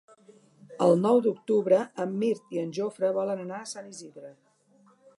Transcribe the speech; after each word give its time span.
El 0.85 0.93
nou 1.01 1.19
d'octubre 1.25 1.83
en 2.05 2.17
Mirt 2.23 2.57
i 2.57 2.65
en 2.65 2.75
Jofre 2.81 3.15
volen 3.21 3.47
anar 3.47 3.63
a 3.67 3.71
Sant 3.77 3.95
Isidre. 3.97 4.37